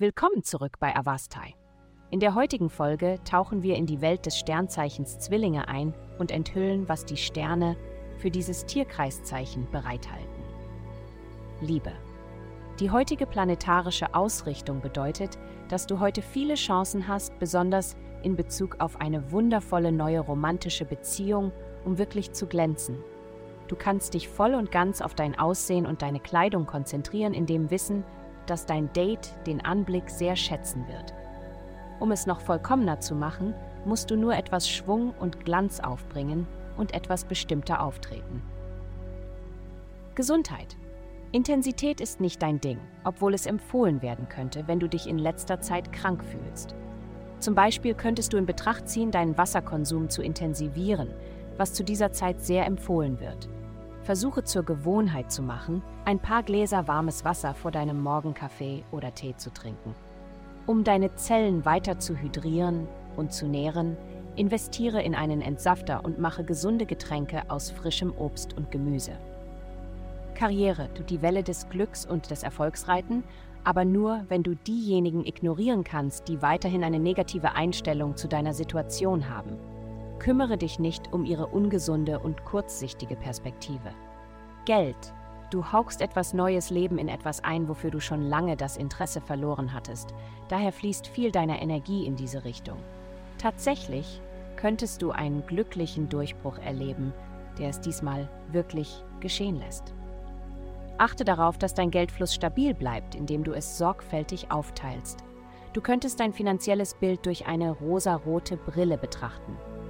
Willkommen 0.00 0.42
zurück 0.42 0.78
bei 0.80 0.96
Avastai. 0.96 1.54
In 2.08 2.20
der 2.20 2.34
heutigen 2.34 2.70
Folge 2.70 3.18
tauchen 3.28 3.62
wir 3.62 3.76
in 3.76 3.84
die 3.84 4.00
Welt 4.00 4.24
des 4.24 4.38
Sternzeichens 4.38 5.18
Zwillinge 5.18 5.68
ein 5.68 5.92
und 6.18 6.30
enthüllen, 6.30 6.88
was 6.88 7.04
die 7.04 7.18
Sterne 7.18 7.76
für 8.16 8.30
dieses 8.30 8.64
Tierkreiszeichen 8.64 9.70
bereithalten. 9.70 10.42
Liebe. 11.60 11.92
Die 12.78 12.90
heutige 12.90 13.26
planetarische 13.26 14.14
Ausrichtung 14.14 14.80
bedeutet, 14.80 15.38
dass 15.68 15.86
du 15.86 16.00
heute 16.00 16.22
viele 16.22 16.54
Chancen 16.54 17.06
hast, 17.06 17.38
besonders 17.38 17.94
in 18.22 18.36
Bezug 18.36 18.76
auf 18.80 19.02
eine 19.02 19.30
wundervolle 19.32 19.92
neue 19.92 20.20
romantische 20.20 20.86
Beziehung, 20.86 21.52
um 21.84 21.98
wirklich 21.98 22.32
zu 22.32 22.46
glänzen. 22.46 22.96
Du 23.68 23.76
kannst 23.76 24.14
dich 24.14 24.30
voll 24.30 24.54
und 24.54 24.72
ganz 24.72 25.02
auf 25.02 25.14
dein 25.14 25.38
Aussehen 25.38 25.84
und 25.84 26.00
deine 26.00 26.20
Kleidung 26.20 26.64
konzentrieren, 26.64 27.34
in 27.34 27.44
dem 27.44 27.70
Wissen, 27.70 28.02
dass 28.50 28.66
dein 28.66 28.92
Date 28.92 29.34
den 29.46 29.64
Anblick 29.64 30.10
sehr 30.10 30.34
schätzen 30.34 30.86
wird. 30.88 31.14
Um 32.00 32.10
es 32.10 32.26
noch 32.26 32.40
vollkommener 32.40 32.98
zu 32.98 33.14
machen, 33.14 33.54
musst 33.84 34.10
du 34.10 34.16
nur 34.16 34.34
etwas 34.34 34.68
Schwung 34.68 35.14
und 35.20 35.44
Glanz 35.44 35.80
aufbringen 35.80 36.46
und 36.76 36.94
etwas 36.94 37.24
bestimmter 37.24 37.82
auftreten. 37.82 38.42
Gesundheit. 40.14 40.76
Intensität 41.32 42.00
ist 42.00 42.20
nicht 42.20 42.42
dein 42.42 42.60
Ding, 42.60 42.78
obwohl 43.04 43.34
es 43.34 43.46
empfohlen 43.46 44.02
werden 44.02 44.28
könnte, 44.28 44.66
wenn 44.66 44.80
du 44.80 44.88
dich 44.88 45.06
in 45.06 45.18
letzter 45.18 45.60
Zeit 45.60 45.92
krank 45.92 46.24
fühlst. 46.24 46.74
Zum 47.38 47.54
Beispiel 47.54 47.94
könntest 47.94 48.32
du 48.32 48.36
in 48.36 48.46
Betracht 48.46 48.88
ziehen, 48.88 49.12
deinen 49.12 49.38
Wasserkonsum 49.38 50.10
zu 50.10 50.22
intensivieren, 50.22 51.10
was 51.56 51.72
zu 51.72 51.84
dieser 51.84 52.12
Zeit 52.12 52.40
sehr 52.40 52.66
empfohlen 52.66 53.20
wird. 53.20 53.48
Versuche 54.02 54.44
zur 54.44 54.62
Gewohnheit 54.62 55.30
zu 55.30 55.42
machen, 55.42 55.82
ein 56.04 56.18
paar 56.18 56.42
Gläser 56.42 56.88
warmes 56.88 57.24
Wasser 57.24 57.54
vor 57.54 57.70
deinem 57.70 58.00
Morgenkaffee 58.02 58.82
oder 58.92 59.14
Tee 59.14 59.36
zu 59.36 59.52
trinken. 59.52 59.94
Um 60.66 60.84
deine 60.84 61.14
Zellen 61.16 61.64
weiter 61.64 61.98
zu 61.98 62.16
hydrieren 62.16 62.88
und 63.16 63.32
zu 63.32 63.46
nähren, 63.46 63.96
investiere 64.36 65.02
in 65.02 65.14
einen 65.14 65.42
Entsafter 65.42 66.04
und 66.04 66.18
mache 66.18 66.44
gesunde 66.44 66.86
Getränke 66.86 67.42
aus 67.48 67.70
frischem 67.70 68.12
Obst 68.16 68.56
und 68.56 68.70
Gemüse. 68.70 69.12
Karriere 70.34 70.88
tut 70.94 71.10
die 71.10 71.20
Welle 71.20 71.42
des 71.42 71.68
Glücks 71.68 72.06
und 72.06 72.30
des 72.30 72.42
Erfolgs 72.42 72.88
reiten, 72.88 73.24
aber 73.64 73.84
nur, 73.84 74.24
wenn 74.28 74.42
du 74.42 74.54
diejenigen 74.54 75.26
ignorieren 75.26 75.84
kannst, 75.84 76.28
die 76.28 76.40
weiterhin 76.40 76.82
eine 76.82 76.98
negative 76.98 77.52
Einstellung 77.52 78.16
zu 78.16 78.26
deiner 78.26 78.54
Situation 78.54 79.28
haben. 79.28 79.58
Kümmere 80.20 80.58
dich 80.58 80.78
nicht 80.78 81.14
um 81.14 81.24
ihre 81.24 81.46
ungesunde 81.46 82.18
und 82.18 82.44
kurzsichtige 82.44 83.16
Perspektive. 83.16 83.90
Geld. 84.66 85.14
Du 85.50 85.72
hauchst 85.72 86.02
etwas 86.02 86.34
neues 86.34 86.68
Leben 86.68 86.98
in 86.98 87.08
etwas 87.08 87.42
ein, 87.42 87.68
wofür 87.68 87.90
du 87.90 88.00
schon 88.00 88.28
lange 88.28 88.54
das 88.54 88.76
Interesse 88.76 89.22
verloren 89.22 89.72
hattest. 89.72 90.12
Daher 90.48 90.72
fließt 90.72 91.06
viel 91.06 91.32
deiner 91.32 91.62
Energie 91.62 92.04
in 92.04 92.16
diese 92.16 92.44
Richtung. 92.44 92.76
Tatsächlich 93.38 94.20
könntest 94.56 95.00
du 95.00 95.10
einen 95.10 95.46
glücklichen 95.46 96.10
Durchbruch 96.10 96.58
erleben, 96.58 97.14
der 97.58 97.70
es 97.70 97.80
diesmal 97.80 98.28
wirklich 98.52 99.02
geschehen 99.20 99.58
lässt. 99.58 99.94
Achte 100.98 101.24
darauf, 101.24 101.56
dass 101.56 101.72
dein 101.72 101.90
Geldfluss 101.90 102.34
stabil 102.34 102.74
bleibt, 102.74 103.14
indem 103.14 103.42
du 103.42 103.52
es 103.52 103.78
sorgfältig 103.78 104.50
aufteilst. 104.50 105.24
Du 105.72 105.80
könntest 105.80 106.20
dein 106.20 106.34
finanzielles 106.34 106.92
Bild 106.92 107.24
durch 107.24 107.46
eine 107.46 107.70
rosarote 107.70 108.58
Brille 108.58 108.98
betrachten. 108.98 109.56